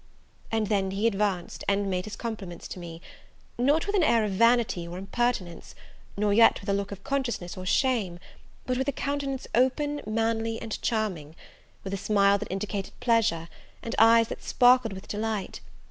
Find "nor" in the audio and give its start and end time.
6.17-6.33